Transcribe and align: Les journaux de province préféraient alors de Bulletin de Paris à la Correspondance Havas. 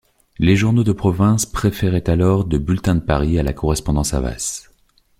Les 0.39 0.55
journaux 0.55 0.83
de 0.83 0.93
province 0.93 1.45
préféraient 1.45 2.09
alors 2.09 2.45
de 2.45 2.57
Bulletin 2.57 2.95
de 2.95 3.01
Paris 3.01 3.37
à 3.37 3.43
la 3.43 3.53
Correspondance 3.53 4.15
Havas. 4.15 4.67